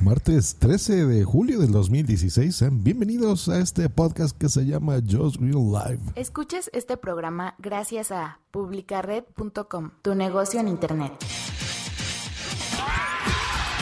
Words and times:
Martes 0.00 0.56
13 0.58 1.06
de 1.06 1.24
julio 1.24 1.58
del 1.58 1.72
2016. 1.72 2.54
Sean 2.54 2.84
bienvenidos 2.84 3.48
a 3.48 3.60
este 3.60 3.88
podcast 3.88 4.36
que 4.36 4.48
se 4.48 4.66
llama 4.66 4.96
Just 5.00 5.36
Green 5.36 5.72
Live. 5.72 6.00
Escuches 6.14 6.70
este 6.74 6.96
programa 6.96 7.54
gracias 7.58 8.12
a 8.12 8.40
publicared.com, 8.50 9.90
tu 10.02 10.14
negocio 10.14 10.60
en 10.60 10.68
internet. 10.68 11.12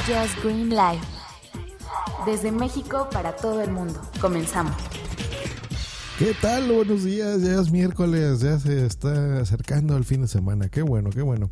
Just 0.07 0.43
Green 0.45 0.71
Live. 0.71 1.03
Desde 2.25 2.53
México 2.53 3.09
para 3.11 3.35
todo 3.35 3.61
el 3.61 3.73
mundo. 3.73 4.01
Comenzamos. 4.21 4.75
¿Qué 6.17 6.33
tal? 6.41 6.71
Buenos 6.71 7.03
días, 7.03 7.43
ya 7.43 7.61
es 7.61 7.73
miércoles, 7.73 8.39
ya 8.39 8.57
se 8.61 8.87
está 8.87 9.41
acercando 9.41 9.97
el 9.97 10.05
fin 10.05 10.23
de 10.23 10.29
semana. 10.29 10.69
Qué 10.69 10.81
bueno, 10.83 11.11
qué 11.11 11.23
bueno. 11.23 11.51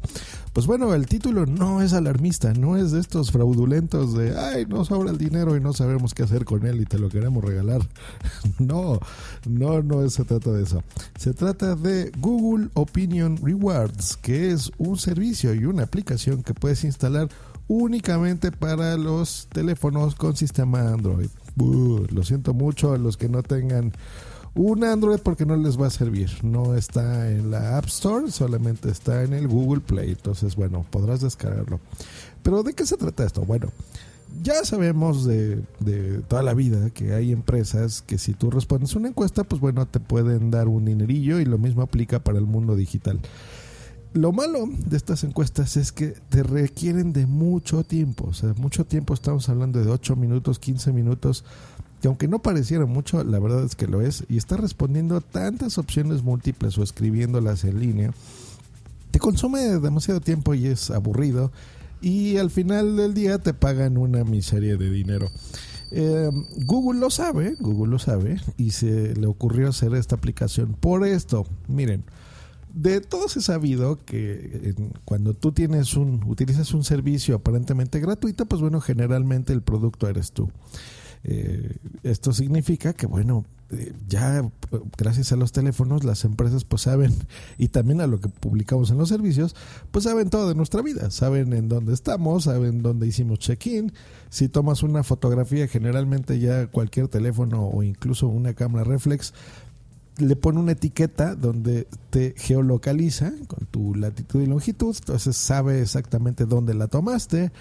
Pues 0.53 0.67
bueno, 0.67 0.93
el 0.93 1.07
título 1.07 1.47
no 1.47 1.81
es 1.81 1.95
alarmista, 1.95 2.53
no 2.53 2.77
es 2.77 2.93
de 2.93 3.01
estos 3.01 3.31
fraudulentos 3.31 4.13
de, 4.13 4.39
ay, 4.39 4.67
no 4.67 4.85
sobra 4.85 5.11
el 5.11 5.17
dinero 5.17 5.57
y 5.57 5.61
no 5.61 5.73
sabemos 5.73 6.13
qué 6.13 6.25
hacer 6.25 6.45
con 6.45 6.67
él 6.67 6.83
y 6.83 6.85
te 6.85 6.99
lo 6.99 7.09
queremos 7.09 7.43
regalar. 7.43 7.81
No, 8.59 9.01
no, 9.49 9.83
no 9.83 10.09
se 10.09 10.25
trata 10.25 10.53
de 10.53 10.63
eso. 10.63 10.83
Se 11.19 11.33
trata 11.33 11.75
de 11.75 12.13
Google 12.19 12.69
Opinion 12.75 13.39
Rewards, 13.43 14.17
que 14.17 14.51
es 14.53 14.71
un 14.79 14.99
servicio 14.99 15.55
y 15.55 15.65
una 15.65 15.85
aplicación 15.85 16.43
que 16.43 16.55
puedes 16.55 16.85
instalar 16.85 17.29
únicamente 17.67 18.53
para 18.53 18.97
los 18.97 19.49
teléfonos 19.53 20.15
con 20.15 20.37
sistema 20.37 20.93
Android. 20.93 21.29
lo 21.57 22.23
siento 22.25 22.55
mucho 22.55 22.93
a 22.93 22.99
los 22.99 23.17
que 23.17 23.29
no 23.29 23.43
tengan 23.43 23.93
un 24.55 24.85
Android 24.85 25.19
porque 25.21 25.47
no 25.47 25.57
les 25.57 25.81
va 25.81 25.87
a 25.87 25.91
servir. 25.91 26.31
No 26.43 26.75
está 26.75 27.31
en 27.31 27.51
la 27.51 27.79
App 27.79 27.87
Store, 27.87 28.31
solamente 28.31 28.91
está 28.91 29.23
en 29.23 29.33
el 29.33 29.49
Google 29.49 29.81
Play. 29.81 30.11
Entonces, 30.11 30.57
bueno, 30.57 30.85
podrás 30.91 31.21
descargarlo. 31.21 31.81
Pero 32.43 32.63
¿de 32.63 32.75
qué 32.75 32.85
se 32.87 32.97
trata 32.97 33.25
esto? 33.25 33.43
Bueno, 33.43 33.71
ya 34.43 34.65
sabemos 34.65 35.25
de, 35.25 35.63
toda 36.29 36.43
la 36.43 36.55
vida 36.55 36.91
que 36.91 37.15
hay 37.15 37.33
empresas 37.33 38.03
que 38.03 38.19
si 38.19 38.33
tú 38.33 38.51
respondes 38.51 38.95
una 38.95 39.09
encuesta, 39.09 39.45
pues 39.45 39.61
bueno, 39.61 39.87
te 39.87 40.01
pueden 40.01 40.51
dar 40.51 40.69
un 40.69 40.85
dinerillo 40.85 41.41
y 41.41 41.45
lo 41.45 41.59
mismo 41.59 41.83
aplica 41.83 42.21
para 42.21 42.39
el 42.39 42.47
mundo 42.47 42.77
digital. 42.77 43.21
Lo 44.15 44.33
malo 44.33 44.69
de 44.69 44.97
estas 44.97 45.25
encuestas 45.25 45.79
es 45.79 45.91
que 45.91 46.09
te 46.29 46.43
requieren 46.43 47.15
de 47.15 47.27
mucho 47.27 47.83
tiempo, 47.83 48.27
o 48.29 48.35
sea, 48.35 48.53
mucho 48.59 48.85
tiempo, 48.85 49.15
estamos 49.15 49.49
hablando 49.49 49.83
de 49.83 49.91
8 49.91 50.17
minutos, 50.17 50.59
15 50.59 50.93
minutos 50.93 51.45
que 52.03 52.09
aunque 52.09 52.27
no 52.27 52.41
pareciera 52.41 52.85
mucho, 52.85 53.23
la 53.23 53.39
verdad 53.39 53.65
es 53.65 53.77
que 53.77 53.87
lo 53.87 54.01
es, 54.01 54.25
y 54.29 54.37
está 54.37 54.57
respondiendo 54.57 55.21
tantas 55.21 55.79
opciones 55.79 56.25
múltiples 56.25 56.77
o 56.77 56.83
escribiéndolas 56.83 57.63
en 57.63 57.79
línea, 57.79 58.13
te 59.13 59.21
consume 59.21 59.61
demasiado 59.79 60.21
tiempo 60.21 60.53
y 60.53 60.67
es 60.67 60.91
aburrido, 60.91 61.53
y 62.01 62.39
al 62.39 62.51
final 62.51 62.97
del 62.97 63.15
día 63.15 63.39
te 63.39 63.55
pagan 63.55 63.99
una 63.99 64.25
miseria 64.25 64.77
de 64.77 64.91
dinero. 64.91 65.31
Eh, 65.93 66.29
Google 66.67 66.99
lo 66.99 67.09
sabe, 67.09 67.55
Google 67.61 67.93
lo 67.93 68.01
sabe, 68.01 68.41
y 68.57 68.73
se 68.73 69.15
le 69.15 69.29
ocurrió 69.29 69.69
hacer 69.69 69.95
esta 69.95 70.17
aplicación. 70.17 70.75
Por 70.75 71.07
esto, 71.07 71.47
miren, 71.69 72.03
de 72.75 73.01
todos 73.01 73.37
he 73.37 73.41
sabido 73.41 74.05
que 74.05 74.75
cuando 75.05 75.35
tú 75.35 75.53
tienes 75.53 75.95
un, 75.95 76.25
utilizas 76.27 76.75
un 76.75 76.83
servicio 76.83 77.37
aparentemente 77.37 78.01
gratuito, 78.01 78.47
pues 78.47 78.61
bueno, 78.61 78.81
generalmente 78.81 79.53
el 79.53 79.63
producto 79.63 80.09
eres 80.09 80.33
tú. 80.33 80.51
Eh, 81.25 81.77
esto 82.03 82.33
significa 82.33 82.93
que, 82.93 83.07
bueno, 83.07 83.45
eh, 83.71 83.93
ya 84.07 84.45
gracias 84.99 85.33
a 85.33 85.37
los 85.37 85.51
teléfonos 85.53 86.05
las 86.05 86.25
empresas 86.25 86.65
pues 86.65 86.83
saben 86.83 87.15
y 87.57 87.69
también 87.69 88.03
a 88.03 88.07
lo 88.07 88.21
que 88.21 88.29
publicamos 88.29 88.91
en 88.91 88.99
los 88.99 89.09
servicios 89.09 89.57
pues 89.91 90.05
saben 90.05 90.29
todo 90.29 90.49
de 90.49 90.55
nuestra 90.55 90.83
vida. 90.83 91.11
Saben 91.11 91.55
en 91.55 91.69
dónde 91.69 91.95
estamos 91.95 92.45
saben 92.45 92.83
dónde 92.83 93.07
hicimos 93.07 93.39
check-in. 93.39 93.93
Si 94.29 94.49
tomas 94.49 94.83
una 94.83 95.03
fotografía 95.03 95.69
generalmente 95.69 96.39
ya 96.39 96.67
cualquier 96.67 97.09
teléfono 97.09 97.67
o 97.67 97.83
incluso 97.83 98.29
una 98.29 98.53
cámara 98.53 98.85
reflex 98.85 99.33
le 100.29 100.37
pone 100.37 100.61
una 100.61 100.73
etiqueta 100.73 101.35
donde 101.35 101.87
te 102.11 102.35
geolocaliza 102.37 103.33
con 103.47 103.67
tu 103.67 103.95
latitud 103.95 104.43
y 104.43 104.47
longitud, 104.47 104.95
entonces 104.99 105.37
sabe 105.37 105.83
exactamente 105.83 106.47
dónde 106.47 106.75
la 106.75 106.89
tomaste. 106.89 107.53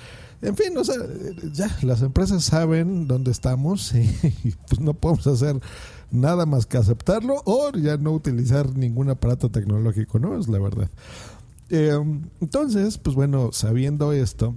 En 0.42 0.56
fin, 0.56 0.78
o 0.78 0.84
sea, 0.84 0.96
ya 1.54 1.76
las 1.84 2.02
empresas 2.02 2.44
saben 2.44 3.08
dónde 3.08 3.32
estamos 3.32 3.94
y, 3.96 4.08
pues 4.68 4.80
no 4.80 4.94
podemos 4.94 5.28
hacer 5.28 5.60
nada 6.12 6.46
más 6.46 6.66
que 6.66 6.78
aceptarlo 6.78 7.42
o 7.46 7.72
ya 7.72 7.98
no 7.98 8.12
utilizar 8.12 8.76
ningún 8.76 9.10
aparato 9.10 9.50
tecnológico, 9.50 10.20
¿no? 10.20 10.40
Es 10.40 10.48
la 10.48 10.60
verdad. 10.60 10.90
Eh, 11.70 11.98
entonces, 12.42 12.98
pues 12.98 13.16
bueno, 13.16 13.52
sabiendo 13.54 14.12
esto, 14.12 14.56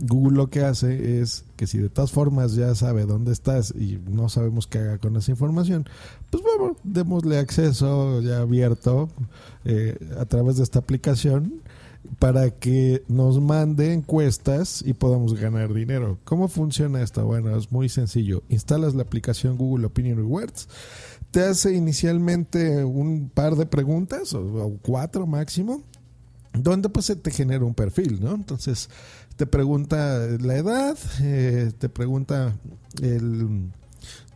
Google 0.00 0.36
lo 0.36 0.50
que 0.50 0.62
hace 0.62 1.20
es 1.20 1.44
que 1.56 1.66
si 1.66 1.78
de 1.78 1.88
todas 1.88 2.12
formas 2.12 2.54
ya 2.54 2.74
sabe 2.74 3.06
dónde 3.06 3.32
estás 3.32 3.72
y 3.72 3.98
no 4.10 4.28
sabemos 4.28 4.66
qué 4.66 4.78
haga 4.78 4.98
con 4.98 5.16
esa 5.16 5.30
información, 5.30 5.86
pues 6.30 6.42
bueno, 6.42 6.76
démosle 6.84 7.38
acceso 7.38 8.20
ya 8.20 8.38
abierto 8.38 9.08
eh, 9.64 9.96
a 10.18 10.24
través 10.26 10.56
de 10.56 10.64
esta 10.64 10.80
aplicación 10.80 11.62
para 12.18 12.50
que 12.50 13.02
nos 13.08 13.40
mande 13.40 13.92
encuestas 13.92 14.82
y 14.86 14.94
podamos 14.94 15.34
ganar 15.34 15.72
dinero. 15.74 16.18
¿Cómo 16.24 16.48
funciona 16.48 17.02
esto? 17.02 17.24
Bueno, 17.24 17.56
es 17.56 17.72
muy 17.72 17.88
sencillo. 17.88 18.42
Instalas 18.48 18.94
la 18.94 19.02
aplicación 19.02 19.56
Google 19.56 19.86
Opinion 19.86 20.16
Rewards, 20.16 20.68
te 21.30 21.42
hace 21.42 21.74
inicialmente 21.74 22.84
un 22.84 23.28
par 23.28 23.56
de 23.56 23.66
preguntas 23.66 24.32
o, 24.34 24.78
cuatro 24.82 25.26
máximo 25.26 25.82
donde 26.62 26.88
pues 26.88 27.06
se 27.06 27.16
te 27.16 27.30
genera 27.30 27.64
un 27.64 27.74
perfil, 27.74 28.20
¿no? 28.22 28.34
Entonces 28.34 28.88
te 29.36 29.46
pregunta 29.46 30.26
la 30.40 30.56
edad, 30.56 30.96
eh, 31.20 31.72
te 31.78 31.88
pregunta 31.88 32.56
el, 33.02 33.70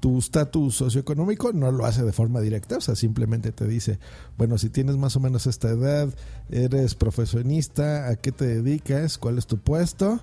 tu 0.00 0.18
estatus 0.18 0.74
socioeconómico, 0.74 1.52
no 1.52 1.70
lo 1.70 1.86
hace 1.86 2.02
de 2.02 2.12
forma 2.12 2.40
directa, 2.40 2.78
o 2.78 2.80
sea, 2.80 2.96
simplemente 2.96 3.52
te 3.52 3.66
dice, 3.66 3.98
bueno, 4.36 4.58
si 4.58 4.70
tienes 4.70 4.96
más 4.96 5.16
o 5.16 5.20
menos 5.20 5.46
esta 5.46 5.68
edad, 5.68 6.08
eres 6.50 6.94
profesionista, 6.94 8.08
a 8.08 8.16
qué 8.16 8.32
te 8.32 8.46
dedicas, 8.46 9.18
cuál 9.18 9.38
es 9.38 9.46
tu 9.46 9.58
puesto 9.58 10.20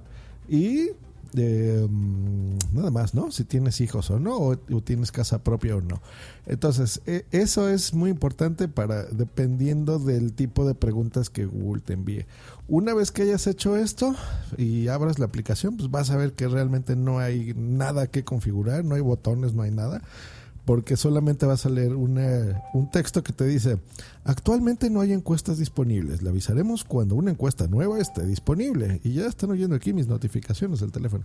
y 0.50 0.90
eh, 1.36 1.88
nada 2.74 2.92
más, 2.92 3.14
¿no? 3.14 3.32
Si 3.32 3.44
tienes 3.44 3.82
hijos 3.82 4.10
o 4.12 4.20
no, 4.20 4.38
o, 4.38 4.58
tienes 4.82 5.12
casa 5.12 5.44
propia 5.44 5.76
o 5.76 5.82
no. 5.82 6.02
Entonces, 6.46 7.02
e, 7.06 7.26
eso 7.32 7.70
es 7.70 7.94
muy 7.94 8.10
importante 8.10 8.68
para, 8.68 9.04
dependiendo 9.04 10.00
del 10.00 10.34
tipo 10.34 10.66
de 10.68 10.76
preguntas 10.76 11.30
que 11.30 11.46
Google 11.46 11.82
te 11.82 11.94
envíe. 11.94 12.26
Una 12.68 12.94
vez 12.94 13.12
que 13.12 13.24
hayas 13.24 13.48
hecho 13.48 13.78
esto 13.78 14.16
y 14.58 14.88
abras 14.88 15.20
la 15.20 15.26
aplicación, 15.26 15.78
pues 15.78 15.90
vas 15.90 16.10
a 16.12 16.18
ver 16.18 16.34
que 16.34 16.48
realmente 16.48 16.96
no 16.96 17.20
hay 17.20 17.54
nada 17.56 18.08
que 18.08 18.24
configurar, 18.24 18.84
no 18.84 18.96
hay 18.96 19.02
botones, 19.02 19.54
no 19.54 19.64
hay 19.64 19.72
nada 19.72 20.02
porque 20.68 20.98
solamente 20.98 21.46
vas 21.46 21.66
a 21.66 21.70
leer 21.70 21.96
una, 21.96 22.62
un 22.74 22.92
texto 22.92 23.24
que 23.24 23.32
te 23.32 23.46
dice, 23.46 23.80
actualmente 24.26 24.90
no 24.90 25.00
hay 25.00 25.14
encuestas 25.14 25.60
disponibles, 25.60 26.22
le 26.22 26.30
avisaremos 26.30 26.84
cuando 26.84 27.16
una 27.16 27.32
encuesta 27.32 27.68
nueva 27.68 28.02
esté 28.02 28.26
disponible. 28.26 29.00
Y 29.06 29.14
ya 29.14 29.28
están 29.28 29.52
oyendo 29.52 29.78
aquí 29.78 29.94
mis 29.94 30.08
notificaciones 30.08 30.82
del 30.82 30.92
teléfono. 30.92 31.24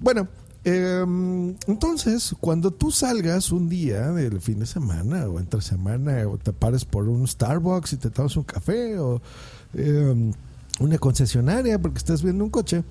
Bueno, 0.00 0.26
em, 0.64 1.54
entonces, 1.68 2.34
cuando 2.40 2.72
tú 2.72 2.90
salgas 2.90 3.52
un 3.52 3.68
día 3.68 4.10
del 4.10 4.40
fin 4.40 4.58
de 4.58 4.66
semana 4.66 5.28
o 5.28 5.38
entre 5.38 5.60
semana 5.60 6.26
o 6.26 6.36
te 6.36 6.52
pares 6.52 6.84
por 6.84 7.08
un 7.08 7.28
Starbucks 7.28 7.92
y 7.92 7.96
te 7.98 8.10
tomas 8.10 8.36
un 8.36 8.42
café 8.42 8.98
o 8.98 9.22
em, 9.74 10.32
una 10.80 10.98
concesionaria 10.98 11.80
porque 11.80 11.98
estás 11.98 12.24
viendo 12.24 12.42
un 12.42 12.50
coche, 12.50 12.82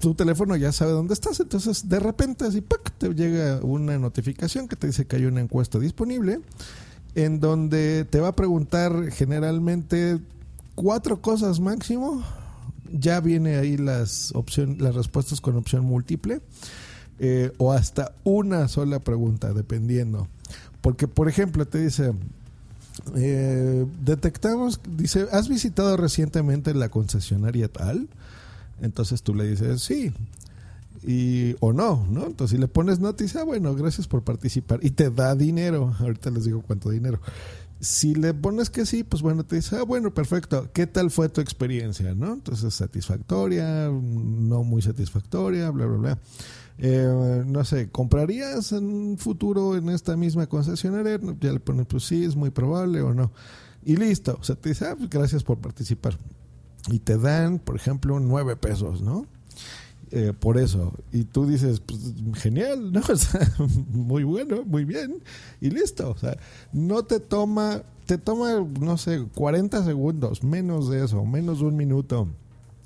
tu 0.00 0.14
teléfono 0.14 0.56
ya 0.56 0.72
sabe 0.72 0.92
dónde 0.92 1.14
estás, 1.14 1.40
entonces 1.40 1.88
de 1.88 2.00
repente 2.00 2.44
así 2.44 2.62
te 2.98 3.14
llega 3.14 3.60
una 3.62 3.98
notificación 3.98 4.68
que 4.68 4.76
te 4.76 4.86
dice 4.86 5.06
que 5.06 5.16
hay 5.16 5.24
una 5.24 5.40
encuesta 5.40 5.78
disponible 5.78 6.40
en 7.14 7.40
donde 7.40 8.04
te 8.04 8.20
va 8.20 8.28
a 8.28 8.36
preguntar 8.36 9.10
generalmente 9.10 10.18
cuatro 10.74 11.20
cosas 11.20 11.60
máximo. 11.60 12.22
Ya 12.94 13.20
viene 13.20 13.56
ahí 13.56 13.78
las 13.78 14.34
opciones, 14.34 14.80
las 14.80 14.94
respuestas 14.94 15.40
con 15.40 15.56
opción 15.56 15.84
múltiple. 15.84 16.40
eh, 17.18 17.52
o 17.58 17.72
hasta 17.72 18.12
una 18.24 18.66
sola 18.66 18.98
pregunta, 18.98 19.52
dependiendo. 19.52 20.26
Porque, 20.80 21.06
por 21.06 21.28
ejemplo, 21.28 21.66
te 21.66 21.78
dice, 21.78 22.12
eh, 23.14 23.86
detectamos, 24.04 24.80
dice, 24.96 25.28
¿has 25.30 25.48
visitado 25.48 25.96
recientemente 25.96 26.74
la 26.74 26.88
concesionaria 26.88 27.68
tal? 27.68 28.08
Entonces 28.82 29.22
tú 29.22 29.34
le 29.34 29.48
dices, 29.48 29.80
sí. 29.80 30.12
Y, 31.04 31.56
o 31.60 31.72
no, 31.72 32.06
¿no? 32.10 32.26
Entonces 32.26 32.56
si 32.56 32.60
le 32.60 32.68
pones 32.68 33.00
noticia, 33.00 33.40
ah, 33.40 33.44
bueno, 33.44 33.74
gracias 33.74 34.06
por 34.06 34.22
participar. 34.22 34.80
Y 34.82 34.90
te 34.90 35.10
da 35.10 35.34
dinero. 35.34 35.94
Ahorita 36.00 36.30
les 36.30 36.44
digo 36.44 36.62
cuánto 36.62 36.90
dinero. 36.90 37.20
Si 37.80 38.14
le 38.14 38.34
pones 38.34 38.70
que 38.70 38.86
sí, 38.86 39.02
pues 39.02 39.22
bueno, 39.22 39.44
te 39.44 39.56
dice, 39.56 39.76
ah, 39.76 39.82
bueno, 39.82 40.12
perfecto. 40.12 40.70
¿Qué 40.72 40.86
tal 40.86 41.10
fue 41.10 41.28
tu 41.28 41.40
experiencia? 41.40 42.14
¿No? 42.14 42.34
Entonces, 42.34 42.74
satisfactoria, 42.74 43.88
no 43.88 44.62
muy 44.62 44.82
satisfactoria, 44.82 45.70
bla, 45.70 45.86
bla, 45.86 45.96
bla. 45.96 46.18
Eh, 46.78 47.42
no 47.46 47.64
sé, 47.64 47.90
¿comprarías 47.90 48.72
en 48.72 48.84
un 48.84 49.18
futuro 49.18 49.76
en 49.76 49.88
esta 49.88 50.16
misma 50.16 50.46
concesionaria? 50.46 51.20
Ya 51.40 51.52
le 51.52 51.60
pones, 51.60 51.86
pues 51.86 52.04
sí, 52.04 52.24
es 52.24 52.36
muy 52.36 52.50
probable 52.50 53.00
o 53.00 53.14
no. 53.14 53.32
Y 53.84 53.96
listo. 53.96 54.38
O 54.40 54.44
sea, 54.44 54.54
te 54.54 54.68
dice, 54.68 54.86
ah, 54.86 54.94
pues 54.96 55.10
gracias 55.10 55.42
por 55.42 55.58
participar. 55.58 56.16
Y 56.88 56.98
te 56.98 57.16
dan, 57.16 57.58
por 57.58 57.76
ejemplo, 57.76 58.18
nueve 58.20 58.56
pesos, 58.56 59.02
¿no? 59.02 59.26
Eh, 60.10 60.34
por 60.38 60.58
eso. 60.58 60.92
Y 61.10 61.24
tú 61.24 61.46
dices, 61.46 61.80
pues 61.80 62.00
genial, 62.34 62.92
¿no? 62.92 63.00
O 63.08 63.16
sea, 63.16 63.48
muy 63.92 64.24
bueno, 64.24 64.62
muy 64.64 64.84
bien. 64.84 65.22
Y 65.60 65.70
listo. 65.70 66.10
O 66.10 66.18
sea, 66.18 66.36
no 66.72 67.04
te 67.04 67.18
toma, 67.18 67.82
te 68.06 68.18
toma, 68.18 68.66
no 68.80 68.98
sé, 68.98 69.24
40 69.34 69.84
segundos, 69.84 70.44
menos 70.44 70.90
de 70.90 71.04
eso, 71.04 71.24
menos 71.24 71.60
de 71.60 71.64
un 71.66 71.76
minuto 71.76 72.28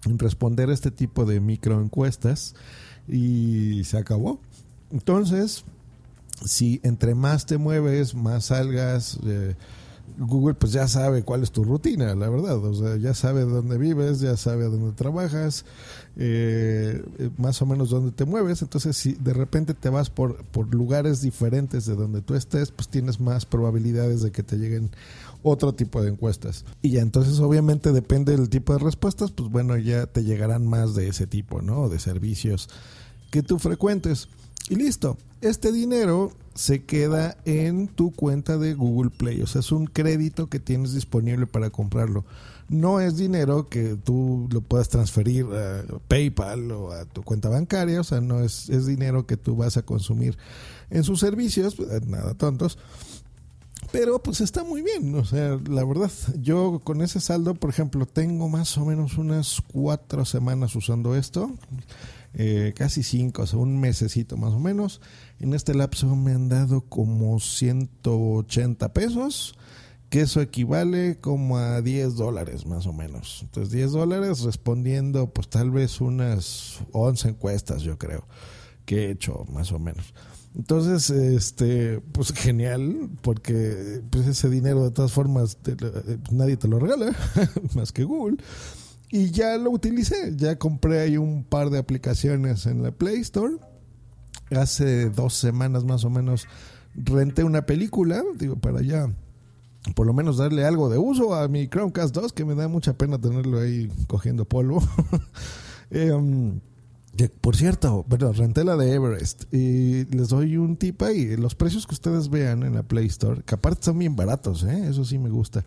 en 0.05 0.19
responder 0.19 0.71
este 0.71 0.91
tipo 0.91 1.25
de 1.25 1.41
microencuestas 1.41 2.55
y 3.09 3.83
se 3.85 3.99
acabó. 3.99 4.41
Entonces, 4.93 5.65
si 6.45 6.81
entre 6.85 7.15
más 7.15 7.47
te 7.47 7.59
mueves, 7.59 8.15
más 8.15 8.47
salgas, 8.47 9.19
eh, 9.25 9.57
Google 10.19 10.55
pues 10.55 10.73
ya 10.73 10.89
sabe 10.89 11.23
cuál 11.23 11.43
es 11.43 11.51
tu 11.51 11.65
rutina, 11.65 12.15
la 12.15 12.29
verdad. 12.29 12.57
O 12.65 12.75
sea, 12.75 12.97
ya 12.97 13.15
sabe 13.15 13.43
dónde 13.43 13.79
vives, 13.79 14.21
ya 14.21 14.37
sabe 14.37 14.65
dónde 14.65 14.93
trabajas, 14.93 15.65
eh, 16.17 17.03
más 17.37 17.61
o 17.63 17.67
menos 17.67 17.91
dónde 17.91 18.13
te 18.13 18.25
mueves. 18.25 18.63
Entonces, 18.63 18.97
si 18.97 19.13
de 19.15 19.35
repente 19.35 19.75
te 19.75 19.89
vas 19.89 20.11
por, 20.11 20.45
por 20.47 20.75
lugares 20.75 21.21
diferentes 21.21 21.87
de 21.87 21.95
donde 21.95 22.23
tú 22.23 22.35
estés, 22.35 22.71
pues 22.71 22.89
tienes 22.89 23.21
más 23.21 23.47
probabilidades 23.47 24.23
de 24.23 24.31
que 24.31 24.43
te 24.43 24.57
lleguen 24.57 24.91
otro 25.43 25.75
tipo 25.75 26.03
de 26.03 26.11
encuestas. 26.11 26.65
Y 26.83 26.91
ya 26.91 27.03
entonces 27.03 27.39
obviamente 27.41 27.93
depende 27.93 28.37
del 28.37 28.49
tipo 28.49 28.73
de 28.73 28.79
respuestas, 28.81 29.31
pues 29.31 29.51
bueno, 29.51 29.77
ya 29.77 30.07
te 30.07 30.25
llegarán 30.25 30.67
más 30.67 30.95
de 30.95 31.09
ese 31.09 31.27
tipo, 31.27 31.63
¿no? 31.63 31.89
De 31.89 31.99
servicios 31.99 32.69
que 33.31 33.43
tú 33.43 33.59
frecuentes. 33.59 34.29
Y 34.69 34.77
listo, 34.77 35.17
este 35.41 35.73
dinero 35.73 36.33
se 36.57 36.85
queda 36.85 37.37
en 37.45 37.87
tu 37.87 38.13
cuenta 38.13 38.57
de 38.59 38.75
Google 38.75 39.11
Play. 39.11 39.43
O 39.43 39.47
sea, 39.47 39.61
es 39.61 39.71
un 39.73 39.87
crédito 39.87 40.49
que 40.49 40.59
tienes 40.59 40.95
disponible 40.95 41.47
para 41.47 41.71
comprarlo. 41.71 42.25
No 42.69 42.99
es 42.99 43.17
dinero 43.17 43.69
que 43.69 43.95
tú 43.95 44.49
lo 44.51 44.63
puedas 44.63 44.89
transferir 44.89 45.47
a 45.47 45.85
PayPal 46.09 46.73
o 46.73 46.93
a 46.93 47.05
tu 47.05 47.23
cuenta 47.23 47.49
bancaria. 47.49 48.01
O 48.01 48.05
sea, 48.05 48.21
no 48.21 48.41
es, 48.41 48.69
es 48.71 48.87
dinero 48.87 49.27
que 49.27 49.37
tú 49.37 49.55
vas 49.55 49.77
a 49.77 49.83
consumir 49.83 50.37
en 50.91 51.05
sus 51.05 51.21
servicios. 51.21 51.77
Pues, 51.77 52.07
nada 52.07 52.35
tontos. 52.35 52.79
Pero 53.93 54.21
pues 54.21 54.41
está 54.41 54.65
muy 54.65 54.83
bien, 54.83 55.15
o 55.15 55.25
sea, 55.25 55.61
la 55.71 55.85
verdad, 55.85 56.11
yo 56.41 56.81
con 56.83 57.03
ese 57.03 57.21
saldo, 57.21 57.55
por 57.55 57.71
ejemplo, 57.71 58.05
tengo 58.05 58.49
más 58.49 58.77
o 58.79 58.85
menos 58.85 59.17
unas 59.17 59.63
cuatro 59.73 60.25
semanas 60.25 60.75
usando 60.75 61.15
esto 61.15 61.53
eh, 62.39 62.75
casi 62.77 63.03
cinco, 63.03 63.43
o 63.43 63.47
sea, 63.47 63.59
un 63.59 63.81
mesecito 63.81 64.37
más 64.37 64.53
o 64.53 64.59
menos. 64.59 65.01
En 65.41 65.55
este 65.55 65.75
lapso 65.75 66.15
me 66.15 66.33
han 66.33 66.51
dado 66.51 66.83
como 66.83 67.41
180 67.41 68.93
pesos, 68.93 69.55
que 70.11 70.21
eso 70.21 70.43
equivale 70.43 71.19
como 71.19 71.57
a 71.57 71.81
10 71.81 72.15
dólares 72.17 72.67
más 72.67 72.87
o 72.87 72.93
menos. 72.93 73.41
Entonces 73.43 73.73
10 73.73 73.93
dólares 73.93 74.43
respondiendo 74.43 75.33
pues 75.33 75.49
tal 75.49 75.71
vez 75.71 76.01
unas 76.03 76.81
11 76.93 77.31
encuestas 77.31 77.83
yo 77.83 77.97
creo 77.97 78.27
que 78.85 79.07
he 79.07 79.11
hecho 79.11 79.47
más 79.51 79.73
o 79.73 79.79
menos. 79.79 80.13
Entonces, 80.55 81.11
este, 81.11 82.01
pues 82.13 82.33
genial, 82.33 83.11
porque 83.21 84.03
pues 84.09 84.27
ese 84.27 84.49
dinero 84.49 84.85
de 84.85 84.91
todas 84.91 85.13
formas 85.13 85.59
eh, 85.67 86.19
nadie 86.31 86.57
te 86.57 86.67
lo 86.67 86.79
regala, 86.79 87.15
más 87.75 87.93
que 87.93 88.05
Google. 88.05 88.39
Y 89.11 89.31
ya 89.31 89.57
lo 89.57 89.71
utilicé, 89.71 90.35
ya 90.37 90.59
compré 90.59 91.01
ahí 91.01 91.17
un 91.17 91.45
par 91.45 91.71
de 91.71 91.79
aplicaciones 91.79 92.67
en 92.67 92.83
la 92.83 92.91
Play 92.91 93.21
Store. 93.21 93.55
Hace 94.51 95.11
dos 95.11 95.35
semanas 95.35 95.85
más 95.85 96.05
o 96.05 96.11
menos 96.11 96.47
renté 96.95 97.45
una 97.45 97.67
película, 97.67 98.23
digo, 98.39 98.57
para 98.57 98.83
ya 98.83 99.09
por 99.95 100.07
lo 100.07 100.13
menos 100.13 100.39
darle 100.39 100.65
algo 100.65 100.89
de 100.89 100.99
uso 100.99 101.35
a 101.35 101.47
mi 101.49 101.69
Chromecast 101.69 102.15
2, 102.15 102.33
que 102.33 102.45
me 102.45 102.55
da 102.55 102.69
mucha 102.69 102.95
pena 102.95 103.19
tenerlo 103.19 103.61
ahí 103.61 103.91
cogiendo 104.09 104.45
polvo. 104.45 104.83
Em, 105.89 106.59
por 107.41 107.55
cierto, 107.55 108.05
bueno, 108.09 108.33
renté 108.33 108.65
la 108.65 108.77
de 108.77 108.93
Everest 108.93 109.45
y 109.55 110.05
les 110.07 110.31
doy 110.31 110.57
un 110.57 110.77
tip 110.77 111.01
ahí. 111.03 111.37
Los 111.37 111.55
precios 111.55 111.87
que 111.87 111.95
ustedes 111.95 112.29
vean 112.29 112.65
en 112.65 112.75
la 112.75 112.83
Play 112.83 113.07
Store, 113.07 113.43
que 113.45 113.55
aparte 113.55 113.85
son 113.85 114.01
bien 114.01 114.17
baratos, 114.17 114.65
¿eh? 114.65 114.89
eso 114.89 115.05
sí 115.05 115.17
me 115.17 115.31
gusta. 115.31 115.65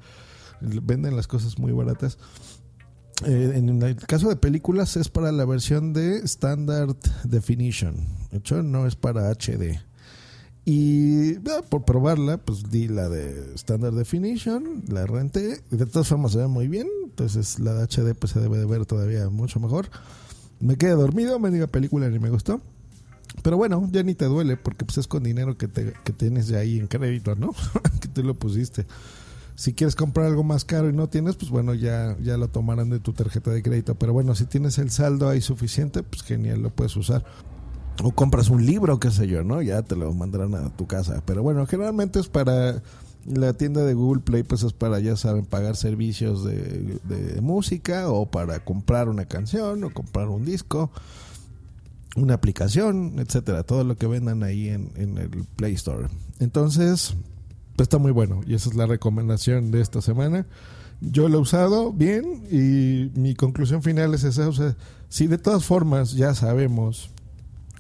Venden 0.59 1.15
las 1.15 1.27
cosas 1.27 1.57
muy 1.57 1.71
baratas. 1.71 2.17
Eh, 3.25 3.53
en 3.55 3.81
el 3.81 3.95
caso 3.95 4.29
de 4.29 4.35
películas 4.35 4.95
es 4.95 5.09
para 5.09 5.31
la 5.31 5.45
versión 5.45 5.93
de 5.93 6.17
Standard 6.19 6.95
Definition. 7.23 7.95
De 8.31 8.37
hecho, 8.37 8.63
no 8.63 8.87
es 8.87 8.95
para 8.95 9.29
HD. 9.31 9.79
Y 10.65 11.33
por 11.69 11.83
probarla, 11.83 12.37
pues 12.37 12.69
di 12.69 12.87
la 12.87 13.09
de 13.09 13.55
Standard 13.55 13.93
Definition, 13.93 14.83
la 14.87 15.05
renté. 15.07 15.61
De 15.71 15.85
todas 15.85 16.07
formas 16.07 16.33
se 16.33 16.37
ve 16.37 16.47
muy 16.47 16.67
bien. 16.67 16.87
Entonces 17.05 17.59
la 17.59 17.73
de 17.73 17.83
HD 17.83 18.13
pues 18.13 18.33
se 18.33 18.39
debe 18.39 18.59
de 18.59 18.65
ver 18.65 18.85
todavía 18.85 19.29
mucho 19.29 19.59
mejor. 19.59 19.89
Me 20.59 20.77
quedé 20.77 20.91
dormido, 20.91 21.39
me 21.39 21.49
diga 21.49 21.67
película 21.67 22.07
ni 22.09 22.19
me 22.19 22.29
gustó. 22.29 22.61
Pero 23.41 23.57
bueno, 23.57 23.87
ya 23.91 24.03
ni 24.03 24.15
te 24.15 24.25
duele 24.25 24.57
porque 24.57 24.85
pues 24.85 24.97
es 24.97 25.07
con 25.07 25.23
dinero 25.23 25.57
que, 25.57 25.67
te, 25.67 25.93
que 26.03 26.13
tienes 26.13 26.47
de 26.47 26.57
ahí 26.57 26.77
en 26.77 26.87
crédito, 26.87 27.35
¿no? 27.35 27.53
que 28.01 28.07
tú 28.07 28.23
lo 28.23 28.35
pusiste. 28.35 28.85
Si 29.59 29.73
quieres 29.73 29.97
comprar 29.97 30.27
algo 30.27 30.45
más 30.45 30.63
caro 30.63 30.87
y 30.87 30.93
no 30.93 31.09
tienes, 31.09 31.35
pues 31.35 31.51
bueno, 31.51 31.73
ya, 31.73 32.15
ya 32.21 32.37
lo 32.37 32.47
tomarán 32.47 32.89
de 32.89 33.01
tu 33.01 33.11
tarjeta 33.11 33.51
de 33.51 33.61
crédito. 33.61 33.93
Pero 33.95 34.13
bueno, 34.13 34.33
si 34.33 34.45
tienes 34.45 34.77
el 34.77 34.89
saldo 34.89 35.27
ahí 35.27 35.41
suficiente, 35.41 36.01
pues 36.01 36.23
genial, 36.23 36.61
lo 36.61 36.69
puedes 36.69 36.95
usar. 36.95 37.25
O 38.01 38.13
compras 38.13 38.49
un 38.49 38.65
libro, 38.65 39.01
qué 39.01 39.11
sé 39.11 39.27
yo, 39.27 39.43
¿no? 39.43 39.61
Ya 39.61 39.81
te 39.81 39.97
lo 39.97 40.13
mandarán 40.13 40.55
a 40.55 40.69
tu 40.69 40.87
casa. 40.87 41.21
Pero 41.25 41.43
bueno, 41.43 41.65
generalmente 41.65 42.21
es 42.21 42.29
para 42.29 42.81
la 43.25 43.51
tienda 43.51 43.83
de 43.83 43.95
Google 43.95 44.21
Play, 44.21 44.43
pues 44.43 44.63
es 44.63 44.71
para, 44.71 44.97
ya 45.01 45.17
saben, 45.17 45.43
pagar 45.43 45.75
servicios 45.75 46.45
de, 46.45 47.41
música 47.41 48.09
o 48.09 48.31
para 48.31 48.63
comprar 48.63 49.09
una 49.09 49.25
canción 49.25 49.83
o 49.83 49.89
comprar 49.89 50.29
un 50.29 50.45
disco, 50.45 50.89
una 52.15 52.35
aplicación, 52.35 53.15
etcétera. 53.19 53.63
Todo 53.63 53.83
lo 53.83 53.97
que 53.97 54.07
vendan 54.07 54.41
ahí 54.41 54.69
en, 54.69 54.93
en 54.95 55.17
el 55.17 55.29
Play 55.57 55.73
Store. 55.73 56.07
Entonces, 56.39 57.17
está 57.83 57.97
muy 57.97 58.11
bueno 58.11 58.41
y 58.45 58.55
esa 58.55 58.69
es 58.69 58.75
la 58.75 58.85
recomendación 58.85 59.71
de 59.71 59.81
esta 59.81 60.01
semana. 60.01 60.45
Yo 61.01 61.29
lo 61.29 61.37
he 61.37 61.41
usado 61.41 61.93
bien 61.93 62.43
y 62.51 63.11
mi 63.17 63.33
conclusión 63.35 63.83
final 63.83 64.13
es 64.13 64.23
esa. 64.23 64.47
O 64.49 64.53
sea, 64.53 64.75
si 65.07 65.27
de 65.27 65.37
todas 65.37 65.65
formas 65.65 66.13
ya 66.13 66.33
sabemos 66.35 67.09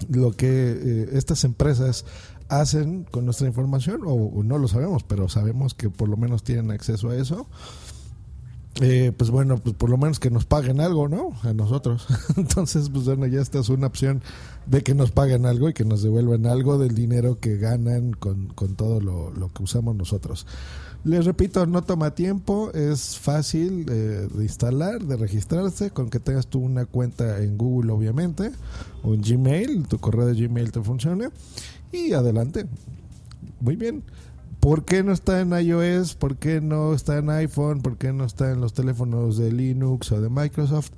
lo 0.07 0.31
que 0.31 0.47
eh, 0.47 1.09
estas 1.13 1.43
empresas 1.43 2.05
hacen 2.47 3.03
con 3.03 3.25
nuestra 3.25 3.47
información, 3.47 4.01
o, 4.05 4.43
no 4.43 4.57
lo 4.57 4.67
sabemos, 4.67 5.03
pero 5.03 5.29
sabemos 5.29 5.73
que 5.73 5.89
por 5.89 6.09
lo 6.09 6.17
menos 6.17 6.43
tienen 6.43 6.71
acceso 6.71 7.09
a 7.09 7.15
eso, 7.15 7.47
eh, 8.81 9.11
pues 9.15 9.29
bueno, 9.29 9.57
pues 9.57 9.75
por 9.75 9.89
lo 9.89 9.97
menos 9.97 10.19
que 10.19 10.29
nos 10.29 10.45
paguen 10.45 10.79
algo, 10.79 11.09
¿no? 11.09 11.33
A 11.43 11.53
nosotros. 11.53 12.07
Entonces, 12.37 12.89
pues 12.89 13.05
bueno, 13.05 13.27
ya 13.27 13.41
esta 13.41 13.59
es 13.59 13.69
una 13.69 13.87
opción 13.87 14.21
de 14.67 14.83
que 14.83 14.93
nos 14.93 15.11
paguen 15.11 15.45
algo 15.45 15.69
y 15.69 15.73
que 15.73 15.83
nos 15.83 16.01
devuelvan 16.01 16.45
algo 16.45 16.77
del 16.77 16.95
dinero 16.95 17.39
que 17.39 17.57
ganan 17.57 18.11
con, 18.11 18.47
con 18.47 18.75
todo 18.75 19.01
lo, 19.01 19.31
lo, 19.31 19.51
que 19.51 19.63
usamos 19.63 19.95
nosotros. 19.95 20.47
Les 21.03 21.25
repito, 21.25 21.65
no 21.65 21.81
toma 21.81 22.15
tiempo, 22.15 22.71
es 22.73 23.17
fácil 23.17 23.85
eh, 23.89 24.27
de 24.33 24.43
instalar, 24.43 25.03
de 25.03 25.17
registrarse, 25.17 25.91
con 25.91 26.09
que 26.09 26.19
tengas 26.19 26.47
tú 26.47 26.59
una 26.59 26.85
cuenta 26.85 27.41
en 27.41 27.57
Google, 27.57 27.91
obviamente, 27.91 28.51
o 29.03 29.13
en 29.13 29.21
Gmail, 29.21 29.87
tu 29.87 29.97
correo 29.99 30.25
de 30.25 30.41
Gmail 30.41 30.71
te 30.71 30.81
funcione, 30.81 31.29
y 31.91 32.13
adelante. 32.13 32.65
Muy 33.59 33.75
bien. 33.75 34.03
¿Por 34.59 34.83
qué 34.83 35.03
no 35.03 35.13
está 35.13 35.39
en 35.39 35.53
iOS? 35.53 36.15
¿Por 36.15 36.35
qué 36.37 36.59
no 36.59 36.93
está 36.93 37.17
en 37.17 37.29
iPhone? 37.29 37.81
¿Por 37.81 37.97
qué 37.97 38.11
no 38.11 38.25
está 38.25 38.51
en 38.51 38.59
los 38.59 38.73
teléfonos 38.73 39.37
de 39.37 39.51
Linux 39.51 40.11
o 40.11 40.19
de 40.19 40.29
Microsoft? 40.29 40.91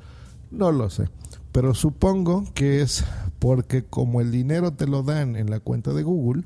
No 0.50 0.72
lo 0.72 0.89
sé. 0.89 1.10
Pero 1.51 1.75
supongo 1.75 2.46
que 2.53 2.82
es 2.82 3.03
porque 3.39 3.84
como 3.84 4.20
el 4.22 4.32
dinero 4.32 4.74
te 4.74 4.88
lo 4.88 5.03
dan 5.03 5.36
en 5.36 5.50
la 5.50 5.60
cuenta 5.60 5.94
de 5.94 6.01
Google, 6.01 6.44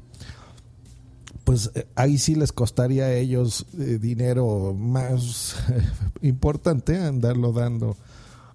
pues 1.45 1.71
eh, 1.75 1.87
ahí 1.95 2.17
sí 2.17 2.35
les 2.35 2.51
costaría 2.51 3.05
a 3.05 3.13
ellos 3.13 3.65
eh, 3.79 3.97
dinero 4.01 4.73
más 4.73 5.55
importante 6.21 6.97
andarlo 6.97 7.53
dando 7.53 7.95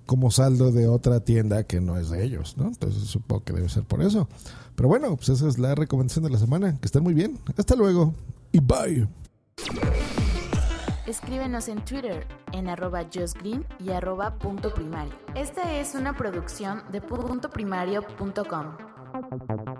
como 0.07 0.31
saldo 0.31 0.73
de 0.73 0.89
otra 0.89 1.21
tienda 1.21 1.63
que 1.65 1.81
no 1.81 1.97
es 1.97 2.11
de 2.11 2.25
ellos, 2.25 2.57
¿no? 2.57 2.67
Entonces 2.67 3.05
supongo 3.05 3.45
que 3.45 3.53
debe 3.53 3.69
ser 3.69 3.85
por 3.85 4.03
eso. 4.03 4.29
Pero 4.75 4.89
bueno, 4.89 5.15
pues 5.17 5.29
esa 5.29 5.49
es 5.49 5.59
la 5.59 5.75
recomendación 5.77 6.25
de 6.25 6.31
la 6.31 6.39
semana. 6.39 6.77
Que 6.81 6.87
estén 6.87 7.05
muy 7.05 7.15
bien. 7.15 7.39
Hasta 7.57 7.77
luego 7.77 8.13
y. 8.53 9.09
Escríbenos 11.07 11.69
en 11.69 11.85
Twitter 11.85 12.27
en 12.53 12.69
arroba 12.69 13.05
justgreen 13.13 13.67
y 13.79 13.91
arroba 13.91 14.39
punto 14.39 14.73
primario. 14.73 15.13
Esta 15.35 15.79
es 15.79 15.95
una 15.95 16.15
producción 16.15 16.83
de 16.91 17.01
puntoprimario.com. 17.01 19.80